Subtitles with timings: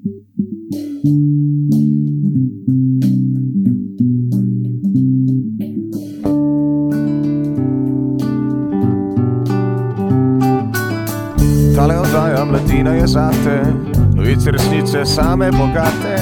[0.00, 0.12] Tale
[11.98, 13.62] oddaja mladina je zate,
[14.14, 16.16] novice resnice same bogate.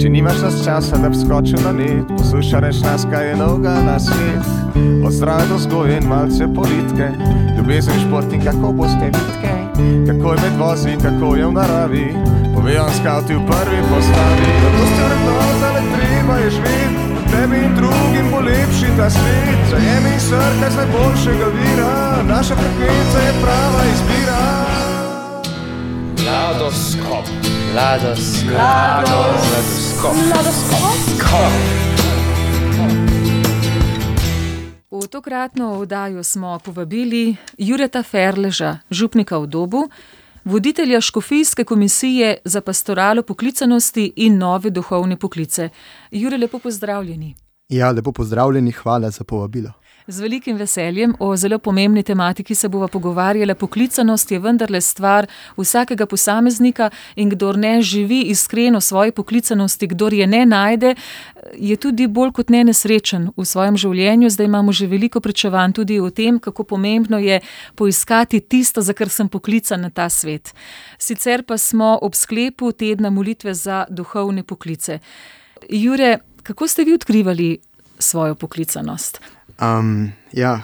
[0.00, 3.80] Če nimaš nas časa, da bi skočil na net, poslušaj reč nas, kaj je noga
[3.80, 4.44] na svet.
[5.04, 7.08] Od zdrave do zgoje in malce politike,
[7.56, 9.56] ljubezen šport in kako boste bitke,
[10.06, 12.45] kako je med vozi, kako je v naravi.
[12.66, 16.98] Povejo skavti v prvi postavi, da boste vrednota, le treba je živeti.
[17.30, 23.32] Tebi in drugim bo lepši ta svet, zajemi srca z najboljšega vira, naša frekvenca je
[23.42, 24.42] prava izbira.
[26.26, 27.24] Ladoskop.
[27.76, 28.58] Ladoskop.
[30.34, 31.52] Ladoskop.
[34.90, 39.88] V tokratno oddajo smo povabili Jureta Ferleža, župnika v Dobu,
[40.46, 45.68] voditelja Škofijske komisije za pastoralo poklicanosti in nove duhovne poklice.
[46.10, 47.34] Jure, lepo pozdravljeni.
[47.68, 49.72] Ja, lepo pozdravljeni, hvala za povabilo.
[50.08, 53.54] Z velikim veseljem o zelo pomembni tematiki se bova pogovarjala.
[53.54, 55.26] Poklicanost je vendarle stvar
[55.56, 60.94] vsakega posameznika in kdor ne živi iskreno svoje poklicanosti, kdor je ne najde,
[61.58, 64.30] je tudi bolj kot ne nesrečen v svojem življenju.
[64.30, 67.40] Zdaj imamo že veliko pričevanj tudi o tem, kako pomembno je
[67.74, 70.54] poiskati tisto, za kar sem poklican na ta svet.
[70.98, 74.98] Sicer pa smo ob sklepu tedna molitve za duhovne poklice.
[75.68, 77.58] Jure, kako ste vi odkrivali
[77.98, 79.20] svojo poklicanost?
[79.60, 80.60] Um, ja,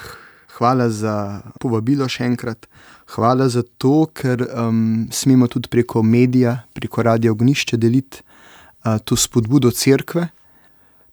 [0.58, 2.68] hvala za povabilo še enkrat.
[3.12, 9.16] Hvala za to, ker um, smemo tudi preko medija, preko Radio Ognišče deliti uh, to
[9.16, 10.28] spodbudo cerkve.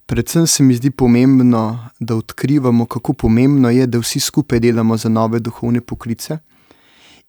[0.10, 5.10] Predvsem se mi zdi pomembno, da odkrivamo, kako pomembno je, da vsi skupaj delamo za
[5.10, 6.40] nove duhovne poklice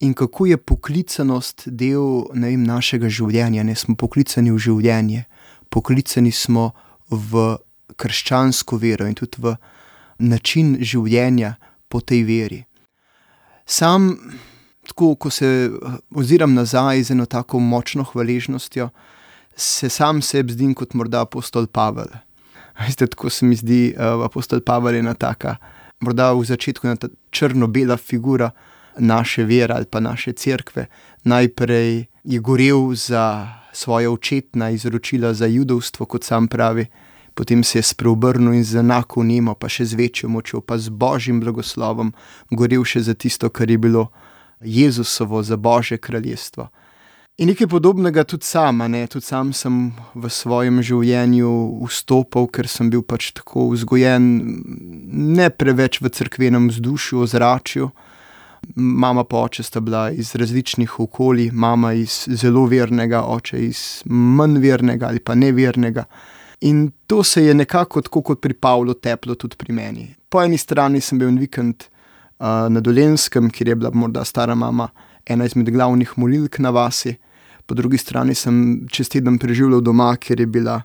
[0.00, 3.62] in kako je poklicanost del vem, našega življenja.
[3.62, 5.26] Ne smo poklicani v življenje,
[5.68, 6.70] poklicani smo
[7.10, 7.58] v
[8.00, 9.54] krščansko vero in tudi v
[10.20, 11.54] način življenja
[11.88, 12.60] po tej veri.
[13.66, 14.12] Sam,
[14.88, 15.70] tako, ko se
[16.14, 18.90] oziram nazaj z eno tako močno hvaležnostjo,
[19.56, 22.08] se sam sebi zdim kot morda apostol Pavel.
[22.80, 25.56] Veste, tako se mi zdi, uh, apostol Pavel je ena taka,
[26.00, 28.50] morda v začetku ena črno-bela figura
[28.98, 30.86] naše vere ali pa naše cerkve.
[31.24, 36.86] Najprej je gorel za svoje očetna izročila za judovstvo, kot sam pravi,
[37.40, 40.92] potem se je spreobrnil in z enako nemo, pa še z večjo močjo, pa z
[40.92, 42.10] božjim blagoslovom,
[42.52, 44.10] gorel še za tisto, kar je bilo
[44.60, 46.66] Jezusovo, za božje kraljestvo.
[47.40, 49.06] In nekaj podobnega tudi sama, ne?
[49.08, 49.78] tudi sam sem
[50.12, 51.52] v svojem življenju
[51.88, 54.26] vstopil, ker sem bil pač tako vzgojen,
[55.08, 57.88] ne preveč v crkvenem vzdušju, ozračju.
[58.76, 64.60] Mama pa oče sta bila iz različnih okolij, mama iz zelo vernega, oče iz manj
[64.60, 66.04] vernega ali pa nevernega.
[66.60, 70.14] In to se je nekako tako kot pri Pavlu teplo tudi pri meni.
[70.28, 74.54] Po eni strani sem bil en vikend uh, na Dolenskem, kjer je bila morda stara
[74.54, 74.90] mama
[75.26, 77.14] ena izmed glavnih molilk na vasi,
[77.66, 80.80] po drugi strani sem čez teden preživljal doma, kjer je bila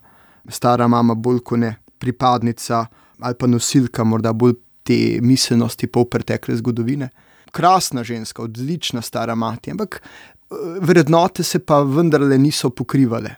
[0.50, 2.86] stara mama bolj kot ne pripadnica
[3.20, 7.10] ali pa nosilka morda bolj te miselnosti pol pretekle zgodovine.
[7.56, 10.02] Krasna ženska, odlična stara mati, ampak
[10.82, 13.36] vrednote se pa vendarle niso pokrivale.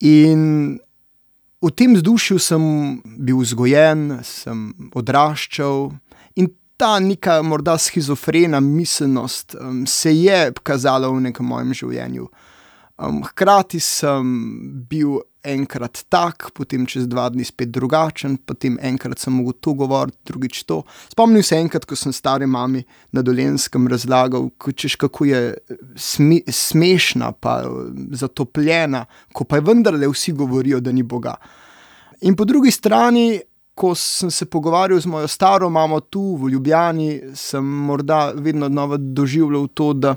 [0.00, 0.78] In
[1.62, 2.64] v tem vzdušju sem
[3.18, 5.90] bil vzgojen, sem odraščal
[6.36, 12.28] in ta neka morda schizofrena miselnost um, se je kazala v nekem mojem življenju.
[12.96, 14.36] Um, hkrati sem
[14.88, 20.18] bil enkrat tak, potem čez dva dni spet drugačen, potem enkrat sem mogel to govoriti,
[20.26, 20.82] drugič to.
[21.12, 22.82] Spomnim se enkrat, ko sem stari mami
[23.16, 25.42] na dolenskem razlagal, češ, kako je
[25.96, 27.62] sme, smešna, pa
[28.18, 31.36] zatopljena, ko pa je vendarle vsi govorijo, da ni Boga.
[32.26, 33.40] In po drugi strani,
[33.76, 38.96] ko sem se pogovarjal z mojo staro mamo tu v Ljubljani, sem morda vedno znova
[38.96, 40.14] doživljal to, da,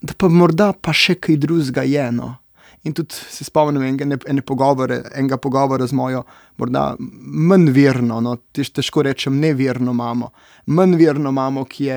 [0.00, 2.04] da pa morda pa še kaj drugega je.
[2.14, 2.36] No.
[2.86, 6.22] In tudi se spomnim enega, ene pogovore, enega pogovora z mojo,
[6.60, 10.30] morda manj verno, no, težko rečem, neverno mamo,
[10.70, 11.96] manj verno mamo, ki je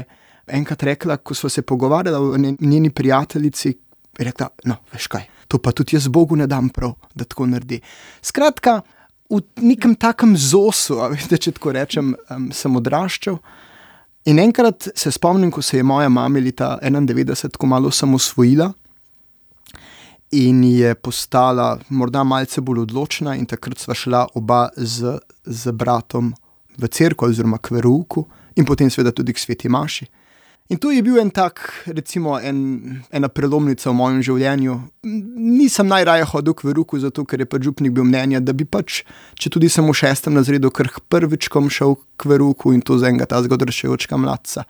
[0.60, 3.76] enkrat rekla, ko smo se pogovarjali o njeni prijateljici,
[4.20, 7.46] je rekla: No, veš kaj, to pa tudi jaz Bogu ne dam prav, da tako
[7.46, 7.82] naredi.
[8.26, 8.82] Skratka,
[9.30, 13.38] v nekem takem zosu, veste, če tako rečem, um, sem odraščal.
[14.30, 18.74] In enkrat se spomnim, ko se je moja mama leta 91 tako malo samosvojila
[20.32, 26.34] in je postala morda malce bolj odločna, in takrat sva šla oba z, z bratom
[26.78, 30.08] v crkvo, oziroma k veruku, in potem seveda tudi k sveti Maši.
[30.70, 34.76] In to je bil en tak, recimo, en, ena prelomnica v mojem življenju.
[35.02, 39.02] Nisem najraje hodil k veruku, zato ker je pač župnik bil mnenja, da bi pač,
[39.34, 43.26] če tudi sem v šestem razredu, kar prvičkom šel k veruku in to za enega
[43.26, 44.68] ta zgodršejočka mladca,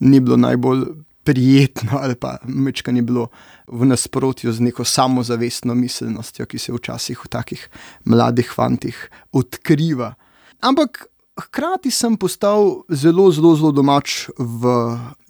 [0.00, 0.86] ni bilo najbolj
[1.26, 3.28] prijetno ali pa mečka ni bilo
[3.66, 7.66] v nasprotju z neko samozavestno miselnostjo, ki se včasih v takih
[8.04, 10.14] mladih fantih odkriva.
[10.62, 14.72] Ampak hkrati sem postal zelo, zelo, zelo domač v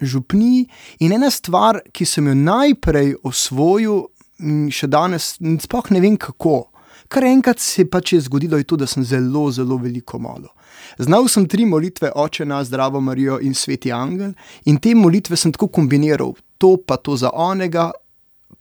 [0.01, 0.67] župni.
[1.01, 4.07] In ena stvar, ki sem jo najprej osvojil,
[4.45, 6.69] in še danes, sploh ne vem kako.
[7.09, 10.51] Kar enkrat se pač je zgodilo, je to, da sem zelo, zelo veliko molil.
[10.99, 14.33] Znal sem tri molitve, oče na zdravo Marijo in sveti Angel,
[14.65, 17.91] in te molitve sem tako kombiniral, to pa to za onega,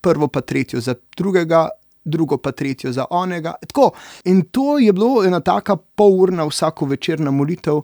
[0.01, 1.69] prvo pa tretjo za drugega,
[2.05, 3.53] drugo pa tretjo za onega.
[3.67, 3.91] Tako.
[4.25, 7.81] In to je bilo ena taka polurna vsako večerna molitev,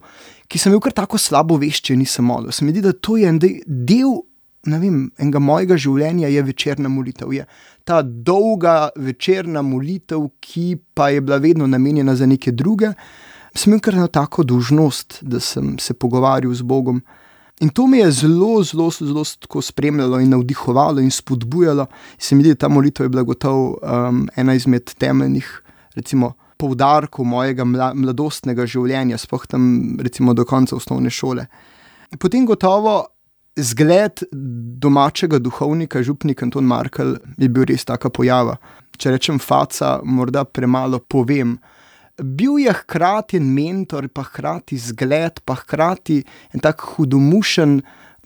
[0.47, 2.51] ki sem imel kar tako slabo vest, če nisem molil.
[2.51, 4.19] Se mi zdi, da to je en del.
[4.61, 7.31] Vem, enega mojega življenja je večerna molitev.
[7.33, 7.47] Je
[7.83, 12.93] ta dolga večerna molitev, ki pa je bila vedno namenjena za neke druge,
[13.55, 17.01] sem imel kar eno tako dožnost, da sem se pogovarjal z Bogom.
[17.61, 21.85] In to me je zelo, zelo, zelo, zelo spremljalo in navdihovalo in spodbujalo.
[22.17, 25.61] Se mi zdi, da ta molitev je bila gotovo um, ena izmed temeljnih,
[25.95, 31.47] recimo, poudarkov mojega mladostnega življenja, spoh tam, recimo, do konca osnovne šole.
[32.19, 33.01] Potem gotovo.
[33.51, 34.21] Zgled
[34.79, 38.53] domačega duhovnika, župnika Anton Markel, je bil res taka pojava.
[38.95, 41.57] Če rečem, faca, morda premalo povem,
[42.23, 46.21] bil je hkrati mentor, pa hkrati zgled, pa hkrati
[46.53, 47.81] en tak hudomušen,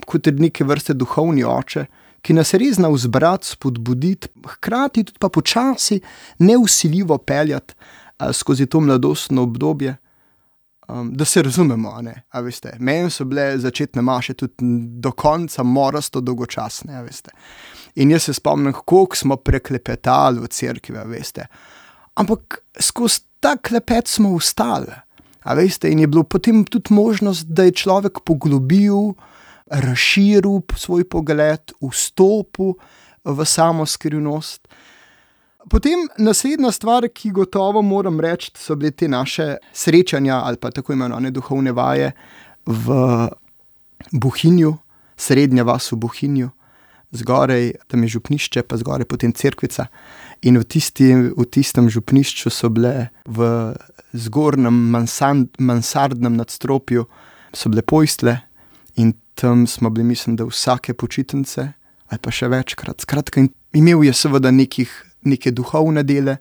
[0.05, 1.85] kot neke vrste duhovni oče,
[2.25, 5.99] ki nas res zna vzbrati, spodbuditi, hkrati tudi pa počasi,
[6.39, 9.97] neusiljivo peljati uh, skozi to mladostno obdobje.
[10.87, 12.13] Um, da se razumemo, ne,
[12.43, 12.75] veste.
[12.79, 14.53] Meni so bile začetne maše tudi
[15.01, 17.01] do konca, morasto dolgočasne.
[17.95, 21.47] In jaz se spomnim, koliko smo preklepetali v cerkvi, veste.
[22.15, 24.93] Ampak skozi ta klepet smo ustali.
[25.55, 29.13] Veste, in je bilo potem tudi možnost, da je človek poglobil,
[29.69, 32.73] razširil svoj pogled, vstopil
[33.23, 34.65] v samo skrivnost.
[35.69, 40.93] Potem naslednja stvar, ki gotovo moram reči, so bile te naše srečanja ali pa tako
[40.93, 42.11] imenovane duhovne vaje
[42.65, 43.29] v
[44.11, 44.73] Bohinju,
[45.17, 46.49] srednja vas v Bohinju,
[47.15, 49.87] zgoraj tam je župnišče, pa zgoraj potem crkvica.
[50.45, 53.73] In v, tisti, v tistem župnišču so bile v
[54.13, 57.07] zgornjem mansard, mansardnem nadstropju,
[57.55, 58.39] so bile pojstle
[58.95, 61.71] in tam smo bili, mislim, da vsake počitnice,
[62.07, 63.03] ali pa še večkrat.
[63.03, 63.43] Skratka,
[63.75, 64.91] imel je seveda nekih,
[65.27, 66.37] neke duhovne dele,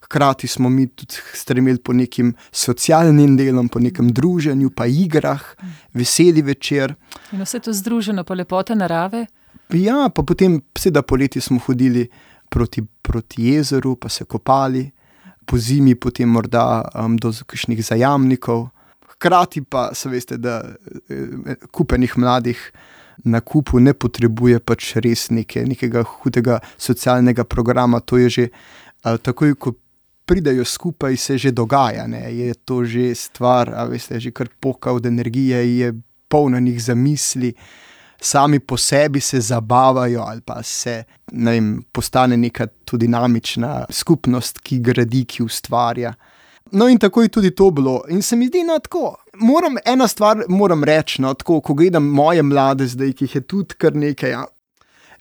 [0.00, 5.42] hkrati smo mi tudi stremeli po nekim socialnim delom, po nekem druženju, pa igrah,
[5.94, 6.94] veseli večer.
[7.32, 9.26] In vse to združeno po lepote narave.
[9.72, 12.08] Ja, pa potem, seveda, poleti smo hodili
[12.48, 14.90] proti, proti jezeru, pa se kopali,
[15.46, 18.68] po zimi potem morda um, do kakšnih zajamnikov.
[19.14, 20.62] Hkrati pa se veste, da
[21.10, 22.58] eh, kupenih mladih
[23.24, 28.00] na kupu ne potrebuje pač res neke, nekega hudega socialnega programa.
[28.00, 29.74] To je že uh, takoj, ko
[30.26, 32.22] pridejo skupaj, se že dogaja, ne?
[32.34, 35.94] je to že stvar, a veste, že kar poka od energije, je
[36.28, 37.54] polno njih zamisli
[38.20, 44.78] sami po sebi se zabavajo, ali pa se vem, postane neka tudi dinamična skupnost, ki
[44.78, 46.14] gradi, ki ustvarja.
[46.72, 48.02] No, in tako je tudi to bilo.
[48.08, 48.78] In se mi zdi, no,
[49.34, 53.40] moram ena stvar moram reči, no, tako, ko gledam moje mlade, zdaj ki jih je
[53.40, 54.30] tudi kar nekaj.
[54.30, 54.44] Ja.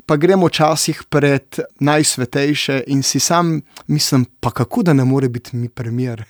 [0.05, 5.55] Pa gremo včasih pred najsvetejše in si sam mislim, pa kako da ne more biti
[5.55, 6.23] mi primer,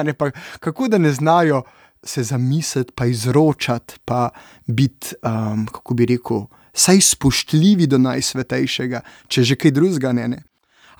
[0.60, 1.62] kako da ne znajo
[2.04, 4.28] se zamisliti, pa izročati, pa
[4.66, 10.28] biti, um, kako bi rekel, saj spoštljivi do najsvetejšega, če že kaj drugega ne.
[10.28, 10.42] ne.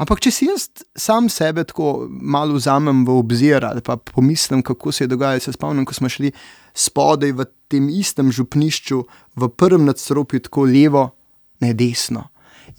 [0.01, 4.93] Ampak, če si jaz sam sebe tako malo vzamem v obzir ali pa pomislim, kako
[4.93, 6.33] se je dogajalo, se spomnim, ko smo šli
[6.75, 9.03] spodaj v tem istem župnišču,
[9.37, 11.11] v prvem nadstropju, tako levo,
[11.61, 12.31] ne desno,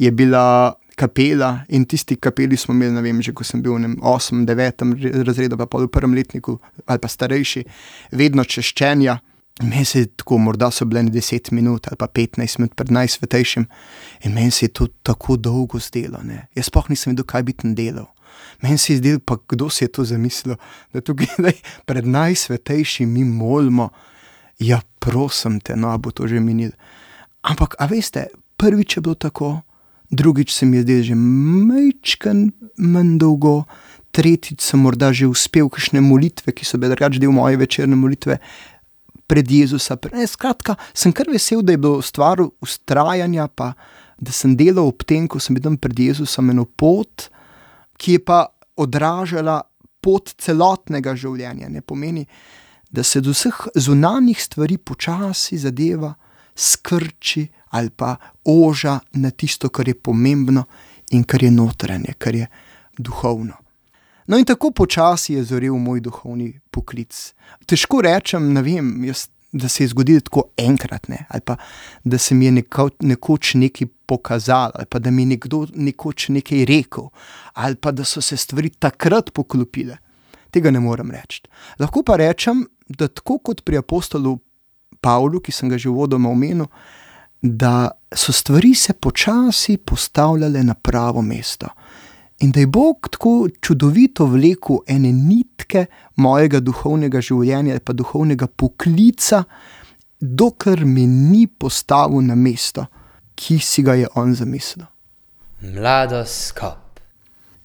[0.01, 3.97] je bila kapela in tisti kapeli smo imeli, ne vem, že ko sem bil v
[3.97, 4.85] 8, 9
[5.25, 7.65] razredu, pa v prvem letniku ali pa starejši,
[8.11, 9.17] vedno češčenja.
[9.61, 13.65] Meni se je tako, morda so bile 10 minut ali pa 15 minut pred najsvetejšim,
[14.25, 16.21] in meni se je to tako dolgo zdelo.
[16.23, 16.47] Ne?
[16.55, 18.07] Jaz sploh nisem videl, kaj bi tam delal.
[18.61, 20.55] Meni se je zdelo, pa kdo si je to zamislil,
[20.93, 21.57] da tukaj
[21.89, 23.89] pred najsvetejšim mi molimo.
[24.61, 26.71] Ja, prosim te, no, bo to že minil.
[27.41, 29.61] Ampak, a veste, prvič je bilo tako,
[30.11, 33.63] drugič se mi je zdelo že majčken, manj dolgo,
[34.11, 38.37] tretjič sem morda že uspel kakšne molitve, ki so bile drugače del moje večerne molitve,
[39.31, 39.95] pred Jezusa.
[40.11, 43.71] Ne, skratka, sem kar vesel, da je bilo stvar ustrajanja, pa
[44.19, 47.29] da sem delal ob tem, ko sem bil tam pred Jezusom, eno pot,
[47.95, 48.43] ki je pa
[48.75, 49.61] odražala
[50.03, 51.71] pot celotnega življenja.
[51.71, 52.25] Ne pomeni,
[52.91, 56.11] da se do vseh zunanjih stvari počasi zadeva,
[56.51, 60.63] skrči ali pa oža na tisto, kar je pomembno
[61.11, 62.47] in kar je notranje, kar je
[62.97, 63.53] duhovno.
[64.27, 67.33] No, in tako počasi je zorel moj duhovni poklic.
[67.65, 71.57] Težko rečem, ne vem, jaz, da se je zgodilo tako enkrat, ne, ali pa
[72.03, 76.29] da se mi je neko, nekoč nekaj pokazalo, ali pa da mi je nekdo nekoč
[76.29, 77.09] nekaj rekel,
[77.53, 79.97] ali pa da so se stvari takrat poklopile.
[80.51, 81.41] Tega ne morem reči.
[81.79, 84.37] Lahko pa rečem, da tako kot pri apostolu
[85.01, 86.67] Pavlu, ki sem ga že vodoma omenil,
[87.41, 91.67] da so stvari se počasi postavljale na pravo mesto.
[92.39, 99.43] In da je Bog tako čudovito vlekel ene nitke mojega duhovnega življenja, pa duhovnega poklica,
[100.19, 102.85] dokler mi ni postavil na mesto,
[103.35, 104.85] ki si ga je on zamislil.
[105.61, 106.99] Mladost skop.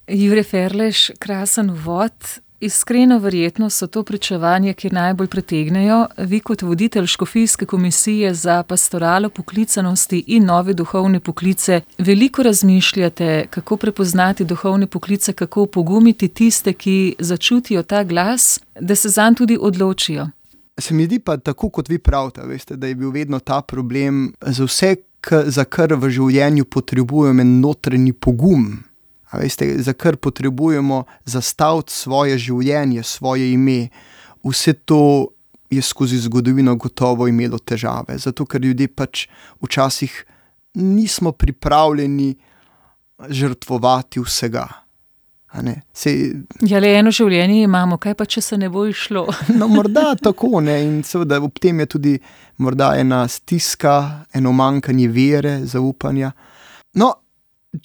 [0.07, 2.13] Jure Ferleš, krasen vod.
[2.59, 6.07] Iskreno verjetno so to pričevanje, ki najbolj pritegnejo.
[6.17, 13.77] Vi kot voditelj Škofijske komisije za pastoralo poklicanosti in nove duhovne poklice veliko razmišljate, kako
[13.77, 20.27] prepoznati duhovne poklice, kako pogumiti tiste, ki začutijo ta glas, da se zanj tudi odločijo.
[20.79, 24.33] Se mi zdi pa tako, kot vi pravite, veste, da je bil vedno ta problem
[24.41, 24.95] za vse,
[25.45, 28.86] za kar v življenju potrebujemo notranji pogum.
[29.33, 33.89] Veste, za kar potrebujemo zastaviti svoje življenje, svoje ime,
[34.43, 35.27] vse to
[35.69, 38.17] je skozi zgodovino gotovo imelo težave.
[38.17, 39.27] Zato, ker ljudje pač
[39.61, 40.25] včasih
[40.73, 42.35] nismo pripravljeni
[43.29, 44.67] žrtvovati vsega.
[45.93, 46.11] Se,
[46.69, 49.25] ja, le eno življenje imamo, kaj pa če se ne bo išlo?
[49.59, 50.75] no, morda tako, ne?
[50.85, 52.13] in seveda ob tem je tudi
[52.99, 56.31] ena stiska, eno manjkanje vere, zaupanja.
[56.93, 57.13] No,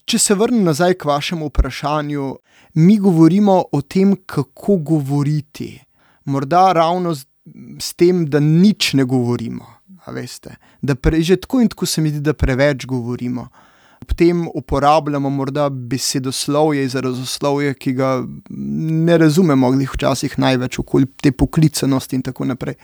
[0.07, 2.37] Če se vrnem nazaj k vašemu vprašanju,
[2.75, 5.75] mi govorimo o tem, kako govoriti.
[6.25, 7.27] Morda ravno s,
[7.81, 9.67] s tem, da nič ne govorimo.
[10.83, 13.49] Da pre, že tako in tako se mi zdi, da preveč govorimo.
[14.03, 21.31] Ob tem uporabljamo morda besedoslovje, izrazoslovje, ki ga ne razumemo, ali včasih največ okoli te
[21.33, 22.75] poklicanosti in tako naprej.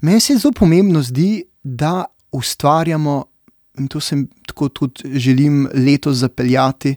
[0.00, 3.24] Meni se zelo pomembno zdi, da ustvarjamo
[3.78, 6.96] in to se tako tudi želim letos zapeljati,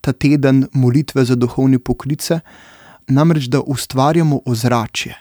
[0.00, 2.40] ta teden molitve za duhovne poklice,
[3.08, 5.14] namreč da ustvarjamo ozračje,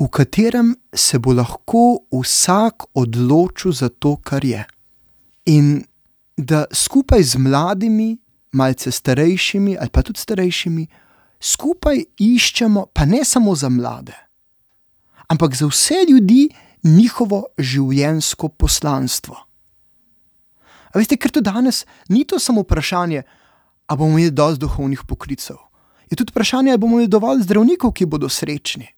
[0.00, 4.64] v katerem se bo lahko vsak odločil za to, kar je.
[5.46, 5.84] In
[6.36, 8.16] da skupaj z mladimi,
[8.52, 10.86] malce starejšimi ali pa tudi starejšimi,
[11.40, 14.14] skupaj iščemo, pa ne samo za mlade,
[15.28, 16.48] ampak za vse ljudi
[16.82, 19.51] njihovo življenjsko poslanstvo.
[20.92, 23.22] A veste, ker to danes ni to samo vprašanje,
[23.86, 25.56] ali bomo imeli dovolj duhovnih poklicev.
[26.10, 28.88] Je tudi vprašanje, ali bomo imeli dovolj zdravnikov, ki bodo srečni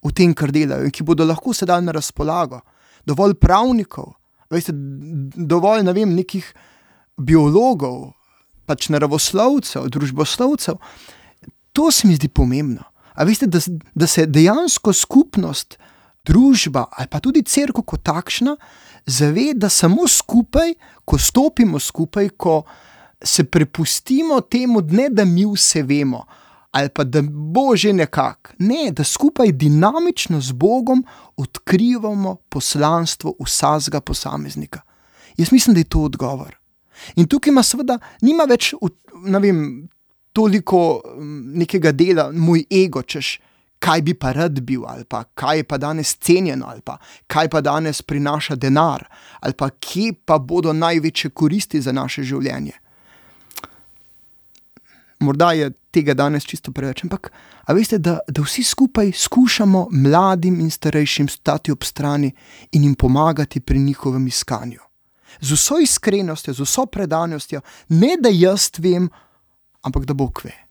[0.00, 2.62] v tem, kar delajo in ki bodo lahko sedaj na razpolago,
[3.06, 4.14] dovolj pravnikov,
[4.50, 6.46] veste, dovolj ne vem, nekih
[7.20, 8.14] biologov,
[8.66, 10.78] pač naravoslovcev, družboslovcev.
[11.76, 12.86] To se mi zdi pomembno.
[13.14, 13.60] A veste, da,
[13.94, 15.76] da se dejansko skupnost,
[16.24, 18.56] družba ali pa tudi crkva kot takšna
[19.06, 20.74] zave, da samo skupaj,
[21.04, 22.62] ko stopimo skupaj, ko
[23.24, 26.24] se prepustimo temu, ne da mi vse vemo,
[26.70, 28.52] ali pa da bo že nekako.
[28.58, 31.04] Ne, da skupaj dinamično z Bogom
[31.36, 34.80] odkrivamo poslanstvo vsakega posameznika.
[35.36, 36.56] Jaz mislim, da je to odgovor.
[37.16, 38.74] In tukaj ima seveda, nima več,
[39.24, 39.88] ne vem,
[40.32, 41.00] toliko
[41.56, 43.38] nekega dela, moj ego, češ
[43.80, 47.48] kaj bi pa rad bil, ali pa kaj je pa danes cenjeno, ali pa kaj
[47.48, 49.08] pa danes prinaša denar,
[49.40, 52.76] ali pa kje pa bodo največje koristi za naše življenje.
[55.20, 57.32] Morda je tega danes čisto preveč, ampak
[57.68, 62.32] veste, da, da vsi skupaj skušamo mladim in starejšim stati ob strani
[62.72, 64.80] in jim pomagati pri njihovem iskanju.
[65.40, 69.08] Z vso iskrenostjo, z vso predanostjo, ne da jaz vem,
[69.82, 70.69] ampak da Bog ve.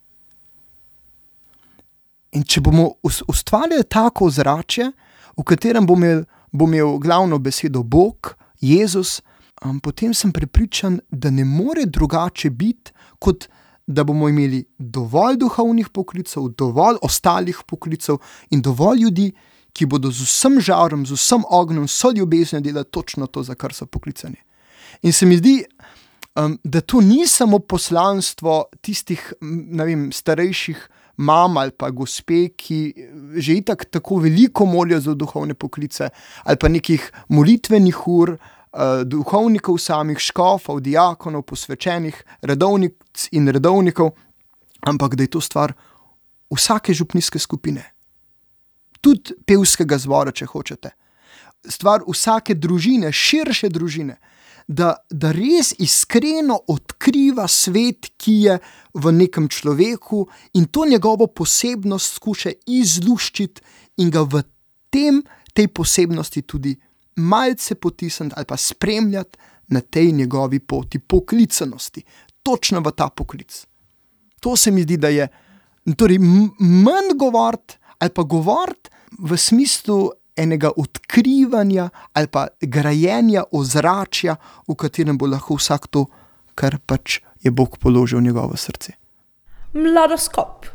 [2.37, 4.91] In če bomo ustvarjali tako ozračje,
[5.37, 9.21] v katerem bo imel, bo imel glavno besedo Bog, Jezus,
[9.65, 13.47] um, potem sem prepričan, da ne more drugače biti, kot
[13.89, 18.19] da bomo imeli dovolj duhovnih poklicev, dovolj ostalih poklicev
[18.53, 19.31] in dovolj ljudi,
[19.73, 23.73] ki bodo z vsem žarom, z vsem ognjem, s ljubeznijo delali točno to, za kar
[23.73, 24.37] so poklicani.
[25.01, 25.63] In se mi zdi,
[26.35, 32.79] um, da to ni samo poslanstvo tistih vem, starejših mam ali pa gospe, ki
[33.37, 36.09] že itak tako veliko molijo za duhovne poklice,
[36.43, 38.37] ali pa nekih molitvenih ur.
[38.69, 42.13] Uh, duhovnikov, samih škofov, diakonov, posvečenih,
[42.45, 44.11] redovnic in redovnikov,
[44.85, 45.73] ampak da je to stvar
[46.53, 47.81] vsake župnijske skupine,
[49.01, 50.91] tudi pevskega zbora, če hočete,
[51.65, 54.19] stvar vsake družine, širše družine,
[54.69, 58.57] da, da res iskreno odkriva svet, ki je
[58.93, 60.27] v nekem človeku
[60.61, 63.65] in to njegovo posebnost skuša izluščiti
[64.03, 64.43] in ga v
[64.93, 65.23] tem,
[65.57, 66.75] tej posebnosti tudi
[67.17, 69.37] malce potisniti ali pa spremljati
[69.73, 72.03] na tej njegovi poti poklicanosti,
[72.43, 73.65] točno v ta poklic.
[74.39, 75.27] To se mi zdi, da je
[75.97, 76.19] torej,
[76.59, 84.35] manj govoriti ali pa govoriti v smislu enega odkrivanja ali pa grajenja ozračja,
[84.67, 86.05] v katerem bo lahko vsak to,
[86.55, 88.95] kar pač je Bog položil v njegovo srce.
[89.73, 90.65] Mladoskop.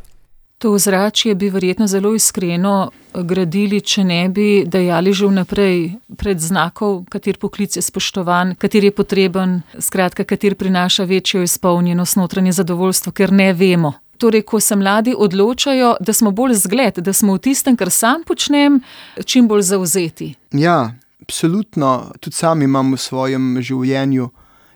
[0.59, 5.81] To ozračje bi verjetno zelo iskreno gradili, če ne bi dajali že vnaprej
[6.17, 12.53] pred znakov, kater poklic je spoštovan, kater je potreben, skratka, kater prinaša večjo izpolnjenost, notranje
[12.53, 13.93] zadovoljstvo, ker ne vemo.
[14.19, 18.23] Torej, ko se mladi odločajo, da smo bolj zgled, da smo v tistem, kar sam
[18.27, 18.81] počnem,
[19.25, 20.35] čim bolj zauzeti.
[20.53, 22.13] Ja, absolutno.
[22.21, 24.31] Tudi sam imam v svojem življenju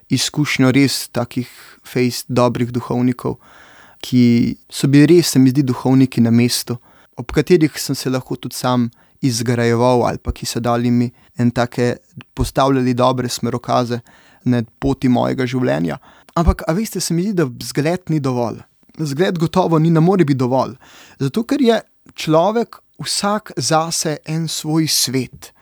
[0.08, 1.48] izkušnjo res takih
[1.86, 3.38] fejst dobrih duhovnikov,
[4.04, 6.78] ki so bili res, se mi zdi, duhovniki na mestu,
[7.18, 8.88] ob katerih sem se lahko tudi sam
[9.20, 11.96] izgrajeval ali pa ki so dali mi en take
[12.38, 13.98] postavljali dobre smerokaze
[14.44, 15.98] na poti mojega življenja.
[16.38, 18.62] Ampak, a veste, se mi zdi, da zgled ni dovolj
[19.06, 20.74] zgled gotovo ni, ne more biti dovolj.
[21.18, 21.80] Zato, ker je
[22.14, 25.52] človek vsak zase en svoj svet.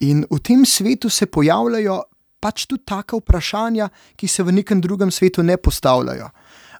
[0.00, 2.02] In v tem svetu se pojavljajo
[2.40, 6.28] pač tudi taka vprašanja, ki se v nekem drugem svetu ne postavljajo.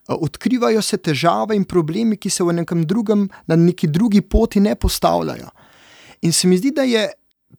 [0.09, 4.75] Odkrivajo se težave in problemi, ki se v nekem drugem, na neki drugi poti ne
[4.75, 5.51] postavljajo.
[6.23, 7.09] In se mi zdi, da je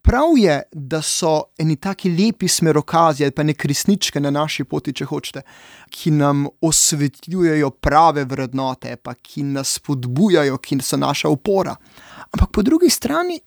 [0.02, 4.94] prav je, da so eni taki lepi smerokazi ali pa nek resničke na naši poti,
[4.94, 5.44] če hočete,
[5.90, 11.76] ki nam osvetljujejo prave vrednote, pa ki nas spodbujajo, ki so naša opora.
[12.32, 13.40] Ampak po drugi strani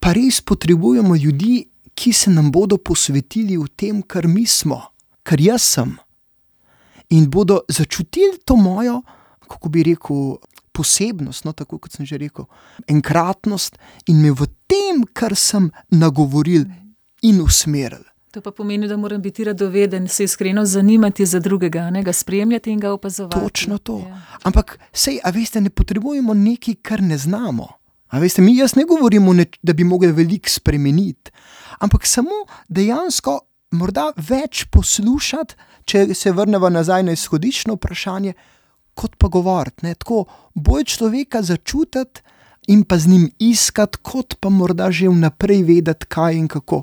[0.00, 1.66] pa res potrebujemo ljudi,
[1.96, 4.82] ki se nam bodo posvetili v tem, kar mi smo,
[5.24, 5.94] kar jaz sem.
[7.16, 9.00] In bodo začutili to mojo,
[9.48, 10.36] kako bi rekel,
[10.76, 12.44] posebnost, no, tako kot sem že rekel,
[12.88, 16.68] enkratnost in me v tem, kar sem nagovoril
[17.24, 18.04] in usmeril.
[18.36, 22.70] To pa pomeni, da moram biti radoveden, se iskreno zanimati za drugega, ne ga spremljati
[22.70, 23.40] in ga opazovati.
[23.40, 23.98] Točno to.
[24.08, 24.20] Ja.
[24.42, 27.68] Ampak, sej, a veste, ne potrebujemo nekaj, kar ne znamo.
[28.12, 31.32] A veste, mi jaz ne govorimo, ne, da bi mogli veliko spremeniti,
[31.80, 38.34] ampak samo dejansko morda več poslušati, če se vrnemo nazaj na izhodiščno vprašanje,
[38.96, 39.94] kot pa govoriti.
[39.94, 42.24] Tako bolj človeka začutiti
[42.72, 46.82] in pa z njim iskati, kot pa morda že vnaprej vedeti, kaj in kako.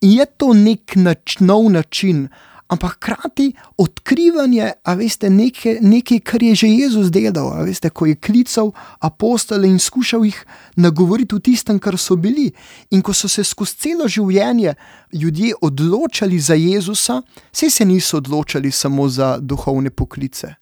[0.00, 2.28] In je to nek nač, nov način,
[2.70, 8.06] ampak hkrati odkrivanje, a veste, nekaj, nekaj, kar je že Jezus delal, a veste, ko
[8.06, 10.38] je klical apostole in skušal jih
[10.76, 12.52] nagovoriti v tistem, kar so bili.
[12.90, 14.74] In ko so se skozi celo življenje
[15.12, 17.20] ljudje odločali za Jezusa,
[17.52, 20.54] se, se niso odločali samo za duhovne poklice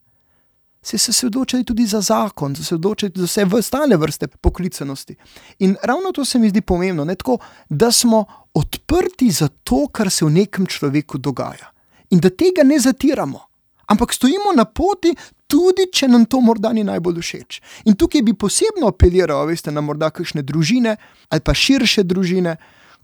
[0.88, 5.16] se, se, se odločili tudi za zakon, se odločili za vse ostale vrste poklicanosti.
[5.58, 8.24] In ravno to se mi zdi pomembno, tako, da smo
[8.54, 11.72] odprti za to, kar se v nekem človeku dogaja.
[12.10, 13.40] In da tega ne zatiramo,
[13.86, 15.12] ampak stojimo na poti,
[15.46, 17.60] tudi če nam to morda ni najbolj všeč.
[17.84, 20.96] In tukaj bi posebno apeliral, veste, na morda kakšne družine
[21.28, 22.56] ali pa širše družine,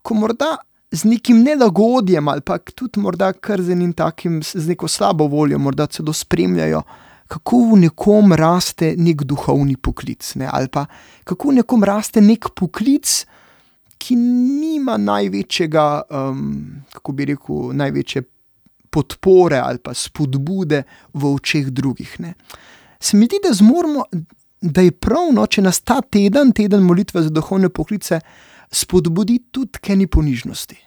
[0.02, 0.56] ko morda.
[0.94, 5.58] Z nekim nelagodjem, ali pa tudi morda kar z enim takim, z neko slabo voljo,
[5.58, 6.84] morda celo spremljajo
[7.34, 10.46] kako v nekom raste nek duhovni poklic, ne?
[10.46, 10.86] ali pa
[11.26, 13.24] kako v nekom raste nek poklic,
[13.98, 18.22] ki nima največjega, um, kako bi rekel, največje
[18.94, 22.12] podpore ali pa spodbude v očeh drugih.
[22.22, 22.34] Ne?
[23.00, 24.04] Se mi zdi, da zmoremo,
[24.60, 28.20] da je prav, no, če nas ta teden, teden molitve za duhovne poklice,
[28.70, 30.78] spodbudi tudi k eni ponižnosti.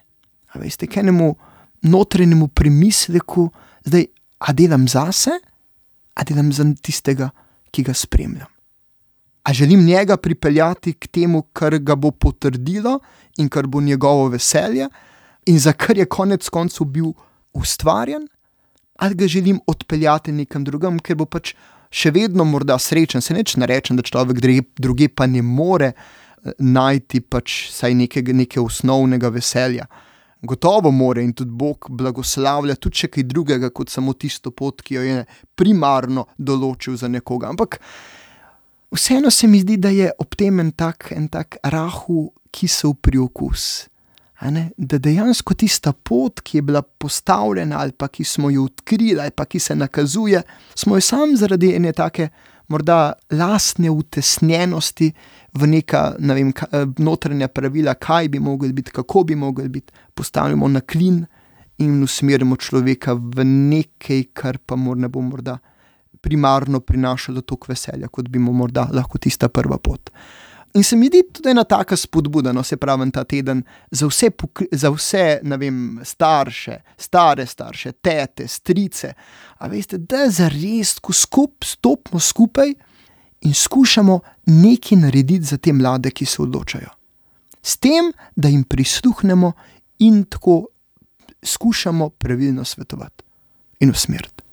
[0.56, 1.34] A veste, k enemu
[1.84, 3.50] notranjemu premisleku,
[3.84, 4.08] da je,
[4.40, 5.36] a delam zase
[6.18, 7.30] a delam za tistega,
[7.72, 8.50] ki ga spremljam.
[9.48, 13.00] A želim njega pripeljati k temu, kar ga bo potrdilo
[13.38, 14.90] in kar bo njegovo veselje,
[15.46, 17.14] in za kar je konec koncev bil
[17.54, 18.28] ustvarjen,
[18.98, 21.54] ali ga želim odpeljati nekam drugam, ker bo pač
[21.94, 23.22] še vedno morda srečen.
[23.22, 24.42] Se neč ne rečem, da človek
[24.76, 29.88] druge pa ne more eh, najti pač nekega, nekega osnovnega veselja.
[30.41, 35.00] Gotovo more in tudi Bog blagoslavlja tudi če kaj drugega, kot samo tisto pot, ki
[35.00, 35.26] jo je
[35.58, 37.50] primarno določil za nekoga.
[37.50, 37.80] Ampak
[38.93, 43.88] vseeno se mi zdi, da je ob tem en tak, en tak rahu kisel priokus.
[44.78, 49.34] Da dejansko tista pot, ki je bila postavljena, ali pa ki smo jo odkrili, ali
[49.34, 50.43] pa ki se nakazuje,
[50.78, 52.30] smo jo sami zaradi ene take,
[52.68, 55.12] morda lastne utesnjenosti
[55.54, 59.94] v neka ne vem, eh, notranja pravila, kaj bi mogli biti, kako bi mogli biti,
[60.14, 61.26] postavljamo na klin
[61.78, 65.58] in usmerimo človeka v nekaj, kar pa ne bo morda
[66.22, 70.10] primarno prinašalo toliko veselja, kot bi mu morda lahko tista prva pot.
[70.78, 74.30] In se mi zdi tudi ena taka spodbuda, no, se pravi, ta teden za vse,
[74.72, 79.13] za vse vem, starše, stare starše, tete, strice.
[79.58, 82.76] A veste, da za res, ko skup, stopimo skupaj
[83.42, 84.20] in skušamo
[84.54, 86.94] nekaj narediti za te mlade, ki se odločajo.
[87.62, 89.52] S tem, da jim prisluhnemo
[90.06, 90.68] in tako
[91.42, 93.24] skušamo pravilno svetovati
[93.80, 94.44] in usmeriti.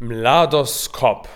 [0.00, 1.28] Mladoskop.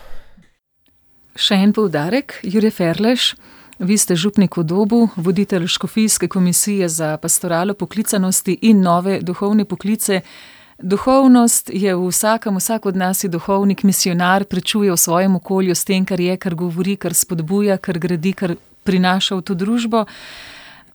[1.37, 3.37] Še en poudarek, Jurek Ferleš.
[3.79, 10.21] Vi ste župnik v Dobu, voditelj Škofijske komisije za pastoralo poklicanosti in nove duhovne poklice.
[10.79, 15.85] Duhovnost je v vsakem, vsak od nas je duhovnik, misionar, prečuje v svojem okolju s
[15.85, 20.07] tem, kar je, kar govori, kar spodbuja, kar gradi, kar prinaša v to družbo.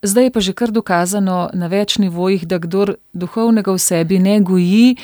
[0.02, 4.40] Zdaj je pa že kar dokazano na več nivojih, da kdor duhovnega v sebi ne
[4.42, 4.96] goji,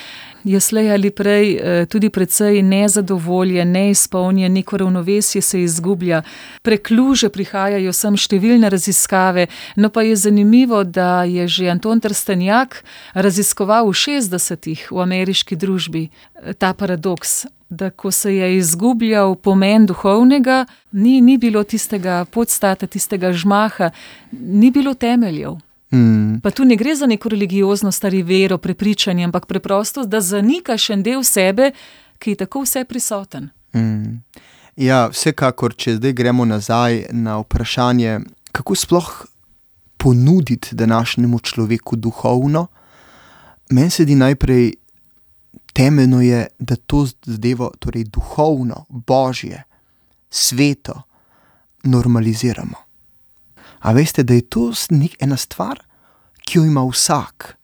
[0.42, 6.22] je slej ali prej eh, tudi precej nezadovoljen, neizpolnjen, neko ravnovesje se izgublja,
[6.66, 9.46] prekluže prihajajo sem številne raziskave.
[9.76, 12.82] No pa je zanimivo, da je že Anton Trstenjak
[13.14, 19.86] raziskoval v 60-ih v ameriški družbi eh, ta paradoks da ko se je izgubljal pomen
[19.86, 23.90] duhovnega, ni, ni bilo tistega podstata, tistega žmaha,
[24.32, 25.56] ni bilo temeljev.
[25.90, 26.40] Mm.
[26.42, 31.02] Pa tu ne gre za neko religiozno stari vero, prepričanje, ampak preprosto, da zanikaš en
[31.02, 31.70] del sebe,
[32.18, 33.48] ki je tako vse prisoten.
[33.74, 34.20] Mm.
[34.76, 38.20] Ja, vsekakor, če zdaj gremo nazaj na vprašanje,
[38.52, 39.26] kako sploh
[39.96, 42.66] ponuditi današnjemu človeku duhovno,
[43.70, 44.72] meni se di najprej
[45.78, 49.62] temeljno je, da to zadevo, torej duhovno, božje,
[50.30, 51.02] sveto,
[51.82, 52.74] normaliziramo.
[53.78, 54.72] A veste, da je to
[55.20, 55.78] ena stvar,
[56.42, 57.54] ki jo ima vsak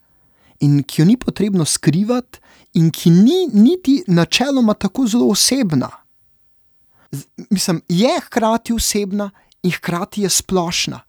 [0.60, 2.38] in ki jo ni potrebno skrivati,
[2.74, 5.90] in ki ni niti načeloma tako zelo osebna.
[7.50, 9.30] Mislim, je hkrati osebna
[9.62, 11.00] in hkrati je splošna.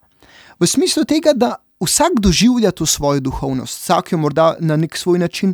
[0.59, 5.19] V smislu tega, da vsak doživlja to svojo duhovnost, vsak jo morda na nek svoj
[5.19, 5.53] način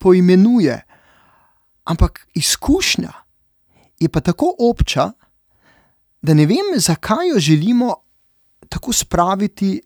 [0.00, 0.80] poimenuje.
[1.84, 3.12] Ampak izkušnja
[4.00, 5.10] je pa tako obča,
[6.22, 7.94] da ne vem, zakaj jo želimo
[8.68, 9.80] tako spraviti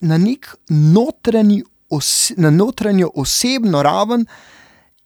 [0.00, 1.62] na nek notranji,
[2.36, 4.26] na notranjo osebno raven.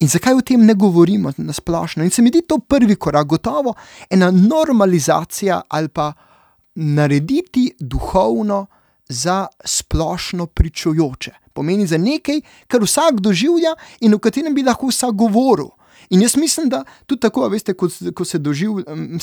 [0.01, 2.05] In zakaj o tem ne govorimo na splošno?
[2.05, 3.75] In se mi zdi to prvi korak, gotovo
[4.11, 6.13] ena normalizacija ali pa
[6.75, 8.67] narediti duhovno
[9.09, 12.41] za splošno pričujoče pomeni za nekaj,
[12.71, 13.75] kar vsak doživlja
[14.07, 15.73] in o katerem bi lahko vsak govoril.
[16.15, 19.19] In jaz mislim, da tudi tako, veste, ko, ko se doživljam,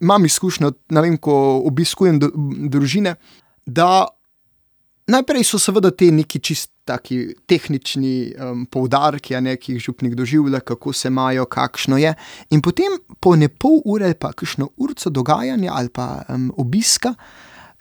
[0.00, 1.34] imam izkušnjo, vem, ko
[1.66, 2.30] obiskujem do,
[2.70, 3.16] družine,
[3.66, 4.06] da
[5.10, 10.62] najprej so seveda te neki čist taki tehnični um, poudarki, ne ki jih župnik doživlja,
[10.64, 12.14] kako se imajo, kakšno je.
[12.54, 17.14] In potem po ne pol ure pa kakšno urco dogajanja ali pa um, obiska,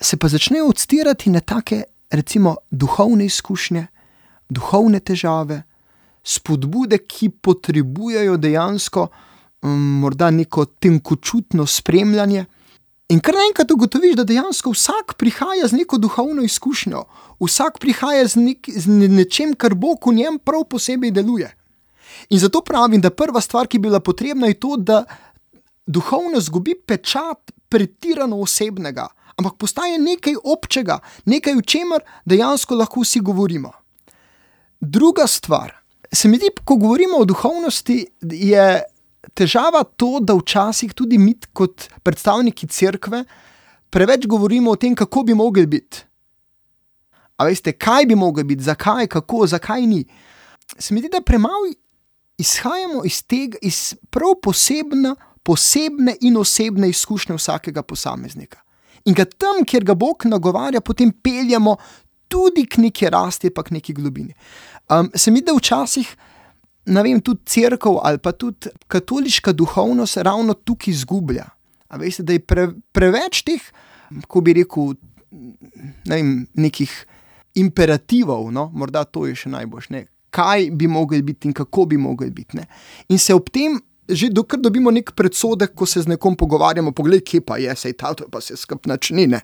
[0.01, 3.87] se pa začnejo odstirati na take, recimo, duhovne izkušnje
[4.49, 5.63] duhovne težave,
[6.25, 12.45] spodbude, ki potrebujejo dejansko um, morda neko tenkočutno spremljanje.
[13.09, 17.03] In kar naenkrat ugotoviš, da dejansko vsak prihaja z neko duhovno izkušnjo,
[17.41, 21.49] vsak prihaja z, nek, z nečem, kar Bog v njem prav posebej deluje.
[22.29, 25.03] In zato pravim, da prva stvar, ki bi bila potrebna, je to, da
[25.87, 29.07] duhovno zgubi pečat pretirano osebnega,
[29.39, 33.71] ampak postaje nekaj občega, nekaj, o čemer dejansko lahko vsi govorimo.
[34.79, 35.73] Druga stvar,
[36.11, 38.67] se mi zdi, ko govorimo o duhovnosti, je
[39.33, 43.23] težava to, da včasih tudi mi, kot predstavniki cerkve,
[43.89, 46.05] preveč govorimo o tem, kako bi mogli biti.
[47.39, 50.03] A veste, kaj bi mogli biti, zakaj, kako, zakaj ni.
[50.77, 51.71] Se mi zdi, da premalo
[52.39, 58.59] izhajamo iz tega, iz prav posebna, posebne in osebne izkušnje vsakega posameznika.
[59.05, 61.77] In ga tam, kjer ga Bog nagovarja, potem peljemo
[62.27, 64.33] tudi k neki rasti, pa k neki globini.
[64.89, 66.09] Um, se mi da včasih,
[66.89, 71.47] ne vem, tudi crkva ali pa tudi katoliška duhovnost ravno tukaj izgublja.
[71.97, 73.63] Veste, da je pre, preveč teh,
[74.29, 74.93] ko bi rekel,
[76.05, 76.93] ne vem, nekih
[77.57, 81.97] imperativov, no, morda to je še najboljš, ne, kaj bi mogli biti in kako bi
[81.97, 82.57] mogli biti.
[82.57, 82.67] Ne.
[83.09, 83.79] In se ob tem,
[84.09, 87.93] že dokler dobimo nek predsodek, ko se z nekom pogovarjamo, poglej, kje pa je, sej
[87.99, 89.27] ta, to pa se skupaj načini.
[89.27, 89.41] Ne.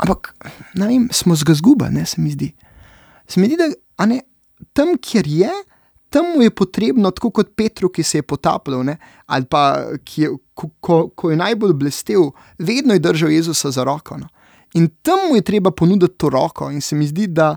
[0.00, 0.34] Ampak,
[0.74, 2.52] ne vem, smo zgazgubani, se mi zdi.
[3.28, 4.22] Se mi zdi, da ne,
[4.72, 5.52] tam, kjer je,
[6.10, 9.62] tam mu je potrebno, tako kot Petru, ki se je potapljal, ne, ali pa
[10.16, 14.18] je, ko, ko, ko je najbolj blestev, vedno je držal Jezusa za roko.
[14.18, 14.28] No.
[14.74, 16.70] In tam mu je treba ponuditi to roko.
[16.70, 17.56] In se mi zdi, da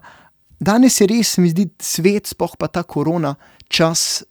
[0.60, 3.36] danes je res, se mi zdi, svet, spoh pa ta korona,
[3.68, 4.24] čas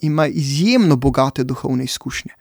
[0.00, 2.32] ima izjemno bogate duhovne izkušnje.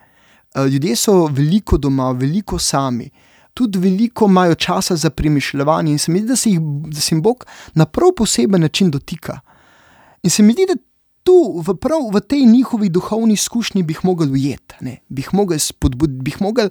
[0.56, 3.10] Uh, ljudje so veliko doma, veliko sami.
[3.54, 7.16] Tudi veliko imajo časa za premišljanje, in se mi zdi, da se jih da se
[7.16, 9.40] jim Bog na prav poseben način dotika.
[10.24, 10.76] In se mi zdi, da
[11.24, 15.60] tu, v, prav v tej njihovi duhovni izkušnji, bi jih mogli ujeti, bi jih mogli
[15.60, 16.70] spodbuditi, bi jih mogli,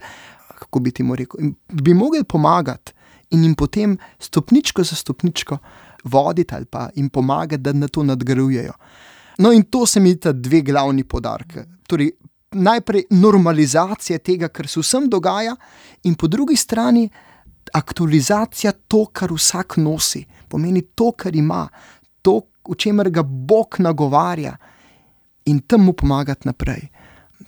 [0.59, 1.41] kako bi ti rekel,
[1.73, 2.93] bi mogli pomagati
[3.31, 5.59] in jim potem stopničko za stopničko
[6.05, 8.73] voditi ali pa jim pomagati, da na to nadgrajujejo.
[9.39, 11.65] No, in to se mi zdi dve glavni podarki.
[11.89, 12.11] Torej,
[12.53, 15.57] najprej normalizacija tega, kar se vsem dogaja,
[16.05, 17.09] in po drugi strani
[17.73, 21.67] aktualizacija to, kar vsak nosi, pomeni to, kar ima,
[22.23, 24.57] to, v čemer ga Bog nagovarja
[25.51, 26.89] in tam mu pomagati naprej.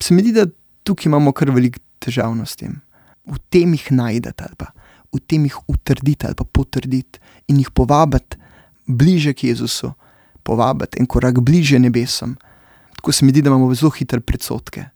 [0.01, 0.47] Se mi zdi, da
[0.83, 2.81] tukaj imamo kar velik težav s tem,
[3.27, 4.73] v tem jih najdete ali pa
[5.15, 8.41] v tem jih utrditi ali pa potrditi in jih povabiti
[8.87, 9.95] bliže k Jezusu,
[10.45, 12.37] povabiti en korak bliže nebesom.
[12.97, 14.87] Tako se mi zdi, da imamo zelo hitre predsotke.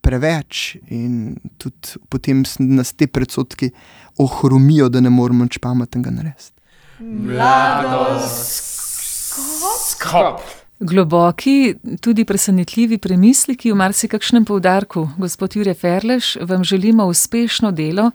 [0.00, 3.70] Preveč in tudi potem nas te predsotke
[4.18, 6.52] ohromijo, da ne moremo nič pametnega narediti.
[7.00, 8.72] Mladost.
[9.84, 10.40] Skop.
[10.84, 15.06] Globoki, tudi presenetljivi premisliki v marsikakšnem poudarku.
[15.18, 18.10] Gospod Jure Ferleš, vam želimo uspešno delo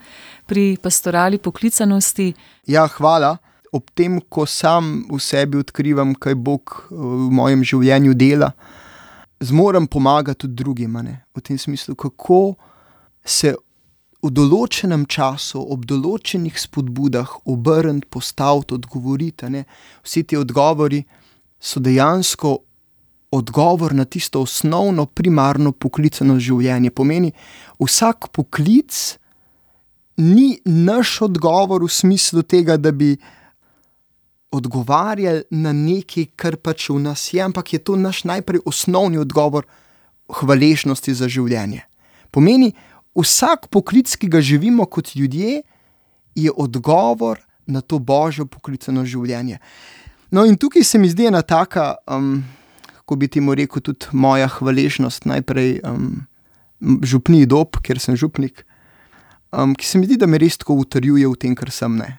[0.45, 2.33] pri pastorali poklicanosti.
[2.67, 3.37] Ja, hvala.
[3.71, 8.53] Ob tem, ko sam v sebi odkrivam, kaj Bog v mojem življenju dela,
[9.39, 10.97] zmorem pomagati tudi drugim.
[11.35, 12.55] V tem smislu, kako
[13.23, 13.53] se
[14.19, 19.51] v določenem času, ob določenih spodbudah, obrniti, postaviti, odgovoriti.
[19.53, 19.63] Ne?
[20.03, 21.03] Vsi ti odgovori
[21.59, 22.57] so dejansko
[23.31, 26.91] odgovor na tisto osnovno, primarno poklicano življenje.
[26.91, 27.31] Pomeni,
[27.79, 28.95] vsak poklic
[30.19, 33.13] ni naš odgovor v smislu tega, da bi
[34.51, 39.67] odgovarjali na nekaj, kar pač v nas je, ampak je to naš najprej osnovni odgovor
[40.29, 41.83] hvaležnosti za življenje.
[42.33, 42.73] Pomeni,
[43.17, 45.61] vsak poklic, ki ga živimo kot ljudje,
[46.35, 49.59] je odgovor na to božjo poklicano življenje.
[50.31, 52.43] No, in tukaj se mi zdi ena taka, um,
[53.01, 56.25] kako bi ti mu rekel, tudi moja hvaležnost najprej um,
[57.05, 58.65] župni dob, ker sem župnik,
[59.53, 62.17] um, ki se mi zdi, da me res tako utrjuje v tem, kar sem ne.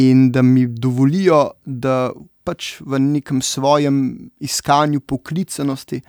[0.00, 2.10] In da mi dovolijo, da
[2.44, 6.00] pač v nekem svojem iskanju poklicanosti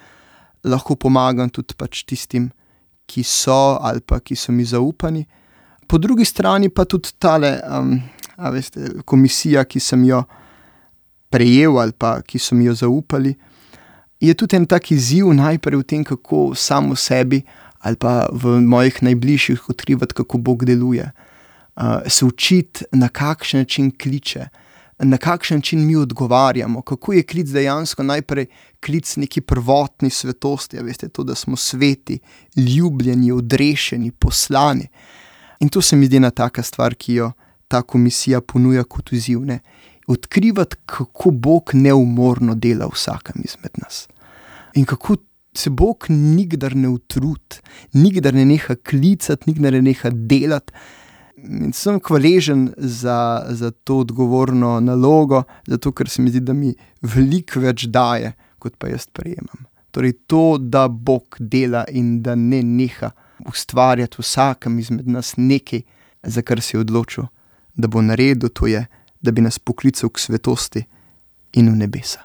[0.63, 2.51] lahko pomagam tudi pač tistim,
[3.05, 5.25] ki so ali pa ki so mi zaupani.
[5.87, 7.97] Po drugi strani pa tudi tale, um,
[8.53, 10.23] veste, komisija, ki sem jo
[11.31, 13.35] prejel ali pa ki so mi jo zaupali,
[14.21, 17.41] je tudi en tak izziv najprej v tem, kako samo sebi
[17.81, 21.07] ali pa v mojih najbližjih odkrivati, kako Bog deluje.
[21.81, 24.45] Uh, se učiti, na kakšen način kliče,
[24.99, 28.45] na kakšen način mi odgovarjamo, kako je klic dejansko najprej
[28.85, 32.19] klic neki prvotni svetosti, ja, veste, to, da smo sveti,
[32.55, 34.87] ljubljeni, odrešeni, poslani.
[35.59, 37.31] In to se mi zdi ena taka stvar, ki jo
[37.67, 39.39] ta komisija ponuja kot izziv
[40.07, 44.07] odkrivati, kako Bog neumorno dela vsakem izmed nas.
[44.73, 45.15] In kako
[45.53, 47.61] se Bog nikdar ne utrudi,
[47.93, 50.73] nikdar ne neha klicati, nikdar ne neha delati.
[51.43, 56.73] In sem hvaležen za, za to odgovorno nalogo, zato ker se mi zdi, da mi
[57.01, 59.65] veliko več daje, kot pa jaz prejemam.
[59.91, 63.11] Torej, to, da Bog dela in da ne neha
[63.49, 65.81] ustvarjati vsakem izmed nas nekaj,
[66.23, 67.25] za kar se je odločil,
[67.73, 68.85] da bo naredil, to je
[69.21, 70.83] da bi nas poklical k svetosti
[71.53, 72.19] in v nebesa.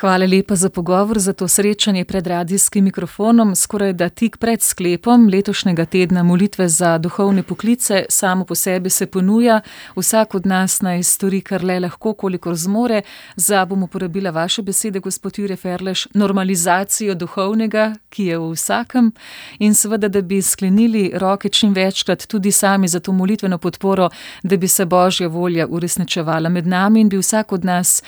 [0.00, 3.54] Hvala lepa za pogovor, za to srečanje pred radijskim mikrofonom.
[3.56, 9.06] Skoraj da tik pred sklepom letošnjega tedna molitve za duhovne poklice, samo po sebi se
[9.06, 9.60] ponuja,
[9.96, 13.02] vsak od nas naj stori kar le lahko, kolikor zmore.
[13.36, 19.12] Za bom uporabila vaše besede, gospod Jure Ferleš, normalizacijo duhovnega, ki je v vsakem,
[19.58, 24.08] in seveda, da bi sklenili roke čim večkrat tudi sami za to molitveno podporo,
[24.42, 28.02] da bi se božja volja uresničevala med nami in bi vsak od nas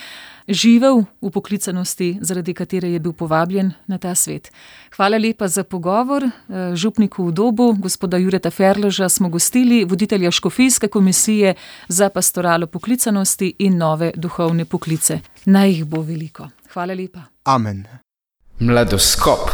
[0.49, 4.51] živel v poklicanosti, zaradi katere je bil povabljen na ta svet.
[4.97, 6.25] Hvala lepa za pogovor.
[6.75, 11.55] Župniku v dobu, gospoda Jureta Ferleža, smo gostili, voditelja Škofijske komisije
[11.89, 15.21] za pastoralo poklicanosti in nove duhovne poklice.
[15.47, 16.49] Naj jih bo veliko.
[16.73, 17.21] Hvala lepa.
[17.45, 17.85] Amen.
[18.59, 19.51] Mladoskop.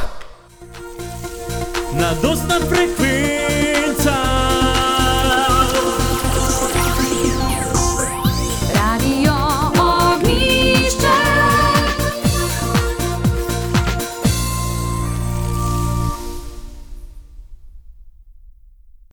[1.94, 3.59] Mladostna frekvenca.